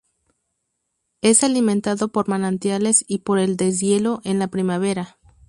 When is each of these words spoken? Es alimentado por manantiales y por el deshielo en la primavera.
Es 1.21 1.43
alimentado 1.43 2.07
por 2.07 2.27
manantiales 2.27 3.05
y 3.07 3.19
por 3.19 3.37
el 3.37 3.55
deshielo 3.55 4.19
en 4.23 4.39
la 4.39 4.47
primavera. 4.47 5.19